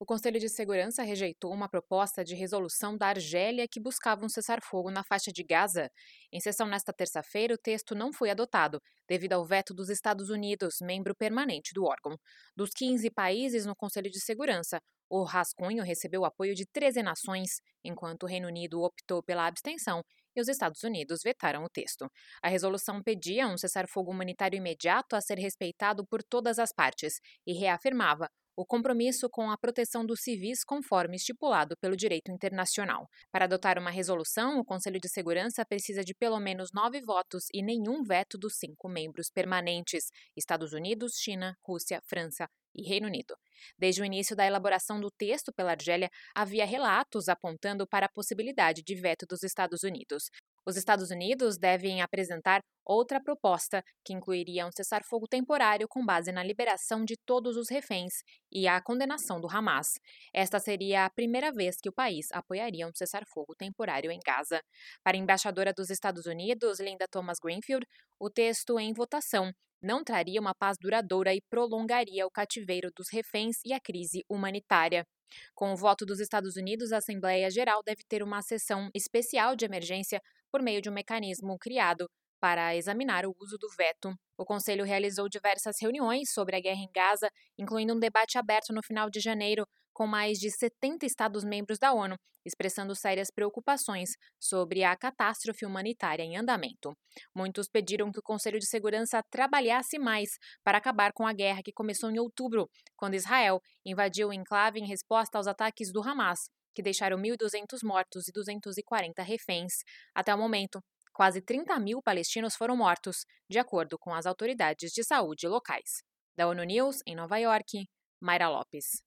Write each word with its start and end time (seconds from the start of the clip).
O 0.00 0.06
Conselho 0.06 0.38
de 0.38 0.48
Segurança 0.48 1.02
rejeitou 1.02 1.52
uma 1.52 1.68
proposta 1.68 2.22
de 2.24 2.36
resolução 2.36 2.96
da 2.96 3.08
Argélia 3.08 3.66
que 3.66 3.80
buscava 3.80 4.24
um 4.24 4.28
cessar-fogo 4.28 4.92
na 4.92 5.02
faixa 5.02 5.32
de 5.32 5.42
Gaza. 5.42 5.90
Em 6.32 6.38
sessão 6.38 6.68
nesta 6.68 6.92
terça-feira, 6.92 7.54
o 7.54 7.58
texto 7.58 7.96
não 7.96 8.12
foi 8.12 8.30
adotado, 8.30 8.80
devido 9.08 9.32
ao 9.32 9.44
veto 9.44 9.74
dos 9.74 9.88
Estados 9.88 10.30
Unidos, 10.30 10.76
membro 10.80 11.16
permanente 11.16 11.74
do 11.74 11.84
órgão. 11.84 12.16
Dos 12.56 12.70
15 12.70 13.10
países 13.10 13.66
no 13.66 13.74
Conselho 13.74 14.08
de 14.08 14.20
Segurança, 14.20 14.80
o 15.10 15.24
rascunho 15.24 15.82
recebeu 15.82 16.24
apoio 16.24 16.54
de 16.54 16.64
13 16.64 17.02
nações, 17.02 17.60
enquanto 17.82 18.22
o 18.22 18.26
Reino 18.26 18.46
Unido 18.46 18.80
optou 18.80 19.20
pela 19.20 19.46
abstenção 19.46 20.04
e 20.36 20.40
os 20.40 20.46
Estados 20.46 20.84
Unidos 20.84 21.22
vetaram 21.24 21.64
o 21.64 21.68
texto. 21.68 22.08
A 22.40 22.48
resolução 22.48 23.02
pedia 23.02 23.48
um 23.48 23.58
cessar-fogo 23.58 24.12
humanitário 24.12 24.58
imediato 24.58 25.16
a 25.16 25.20
ser 25.20 25.38
respeitado 25.38 26.06
por 26.06 26.22
todas 26.22 26.60
as 26.60 26.72
partes 26.72 27.14
e 27.44 27.52
reafirmava 27.52 28.28
o 28.58 28.66
compromisso 28.66 29.30
com 29.30 29.52
a 29.52 29.56
proteção 29.56 30.04
dos 30.04 30.20
civis 30.20 30.64
conforme 30.64 31.14
estipulado 31.14 31.76
pelo 31.76 31.96
direito 31.96 32.32
internacional. 32.32 33.08
Para 33.30 33.44
adotar 33.44 33.78
uma 33.78 33.88
resolução, 33.88 34.58
o 34.58 34.64
Conselho 34.64 34.98
de 34.98 35.08
Segurança 35.08 35.64
precisa 35.64 36.02
de 36.02 36.12
pelo 36.12 36.40
menos 36.40 36.72
nove 36.74 37.00
votos 37.00 37.44
e 37.54 37.62
nenhum 37.62 38.02
veto 38.02 38.36
dos 38.36 38.56
cinco 38.56 38.88
membros 38.88 39.30
permanentes: 39.30 40.06
Estados 40.36 40.72
Unidos, 40.72 41.12
China, 41.20 41.56
Rússia, 41.64 42.02
França 42.08 42.48
e 42.74 42.82
Reino 42.82 43.06
Unido. 43.06 43.36
Desde 43.78 44.02
o 44.02 44.04
início 44.04 44.34
da 44.34 44.44
elaboração 44.44 45.00
do 45.00 45.10
texto 45.10 45.52
pela 45.52 45.70
Argélia, 45.70 46.10
havia 46.34 46.66
relatos 46.66 47.28
apontando 47.28 47.86
para 47.86 48.06
a 48.06 48.12
possibilidade 48.12 48.82
de 48.82 48.94
veto 48.96 49.24
dos 49.24 49.44
Estados 49.44 49.84
Unidos. 49.84 50.30
Os 50.68 50.76
Estados 50.76 51.10
Unidos 51.10 51.56
devem 51.56 52.02
apresentar 52.02 52.60
outra 52.84 53.18
proposta, 53.18 53.82
que 54.04 54.12
incluiria 54.12 54.66
um 54.66 54.70
cessar-fogo 54.70 55.26
temporário 55.26 55.88
com 55.88 56.04
base 56.04 56.30
na 56.30 56.44
liberação 56.44 57.06
de 57.06 57.16
todos 57.24 57.56
os 57.56 57.70
reféns 57.70 58.22
e 58.52 58.68
a 58.68 58.78
condenação 58.78 59.40
do 59.40 59.48
Hamas. 59.48 59.94
Esta 60.30 60.60
seria 60.60 61.06
a 61.06 61.10
primeira 61.10 61.50
vez 61.50 61.78
que 61.80 61.88
o 61.88 61.92
país 61.92 62.26
apoiaria 62.32 62.86
um 62.86 62.92
cessar-fogo 62.94 63.54
temporário 63.56 64.10
em 64.10 64.20
Gaza. 64.22 64.60
Para 65.02 65.16
a 65.16 65.20
embaixadora 65.20 65.72
dos 65.72 65.88
Estados 65.88 66.26
Unidos, 66.26 66.80
Linda 66.80 67.06
Thomas 67.10 67.38
Greenfield, 67.42 67.86
o 68.20 68.28
texto 68.28 68.78
em 68.78 68.92
votação 68.92 69.50
não 69.82 70.04
traria 70.04 70.38
uma 70.38 70.54
paz 70.54 70.76
duradoura 70.78 71.34
e 71.34 71.40
prolongaria 71.48 72.26
o 72.26 72.30
cativeiro 72.30 72.90
dos 72.94 73.08
reféns 73.10 73.56
e 73.64 73.72
a 73.72 73.80
crise 73.80 74.22
humanitária. 74.28 75.06
Com 75.54 75.72
o 75.72 75.76
voto 75.76 76.04
dos 76.04 76.20
Estados 76.20 76.56
Unidos, 76.56 76.92
a 76.92 76.98
Assembleia 76.98 77.50
Geral 77.50 77.82
deve 77.84 78.02
ter 78.08 78.22
uma 78.22 78.42
sessão 78.42 78.90
especial 78.94 79.54
de 79.54 79.64
emergência 79.64 80.20
por 80.50 80.62
meio 80.62 80.80
de 80.82 80.88
um 80.88 80.92
mecanismo 80.92 81.56
criado 81.58 82.08
para 82.40 82.76
examinar 82.76 83.26
o 83.26 83.34
uso 83.40 83.58
do 83.58 83.68
veto. 83.76 84.14
O 84.36 84.44
Conselho 84.44 84.84
realizou 84.84 85.28
diversas 85.28 85.76
reuniões 85.80 86.30
sobre 86.32 86.56
a 86.56 86.60
guerra 86.60 86.80
em 86.80 86.90
Gaza, 86.94 87.28
incluindo 87.58 87.94
um 87.94 87.98
debate 87.98 88.38
aberto 88.38 88.72
no 88.72 88.82
final 88.82 89.10
de 89.10 89.20
janeiro 89.20 89.66
com 89.92 90.06
mais 90.06 90.38
de 90.38 90.48
70 90.48 91.04
Estados-membros 91.04 91.76
da 91.76 91.92
ONU, 91.92 92.16
expressando 92.46 92.94
sérias 92.94 93.32
preocupações 93.34 94.10
sobre 94.38 94.84
a 94.84 94.96
catástrofe 94.96 95.66
humanitária 95.66 96.22
em 96.22 96.36
andamento. 96.36 96.96
Muitos 97.34 97.68
pediram 97.68 98.12
que 98.12 98.20
o 98.20 98.22
Conselho 98.22 98.60
de 98.60 98.66
Segurança 98.66 99.20
trabalhasse 99.28 99.98
mais 99.98 100.30
para 100.62 100.78
acabar 100.78 101.12
com 101.12 101.26
a 101.26 101.32
guerra 101.32 101.62
que 101.64 101.72
começou 101.72 102.12
em 102.12 102.18
outubro, 102.20 102.70
quando 102.96 103.14
Israel 103.14 103.60
invadiu 103.84 104.28
o 104.28 104.32
enclave 104.32 104.78
em 104.78 104.86
resposta 104.86 105.36
aos 105.36 105.48
ataques 105.48 105.90
do 105.92 106.00
Hamas, 106.00 106.48
que 106.74 106.82
deixaram 106.82 107.16
1.200 107.18 107.78
mortos 107.82 108.28
e 108.28 108.32
240 108.32 109.22
reféns. 109.22 109.72
Até 110.14 110.34
o 110.34 110.38
momento, 110.38 110.80
quase 111.12 111.40
30 111.40 111.78
mil 111.80 112.00
palestinos 112.02 112.54
foram 112.54 112.76
mortos, 112.76 113.24
de 113.50 113.58
acordo 113.58 113.98
com 113.98 114.14
as 114.14 114.26
autoridades 114.26 114.92
de 114.92 115.02
saúde 115.04 115.48
locais. 115.48 116.02
Da 116.36 116.46
ONU 116.46 116.64
News, 116.64 117.00
em 117.06 117.16
Nova 117.16 117.38
York, 117.38 117.88
Mayra 118.20 118.48
Lopes. 118.48 119.02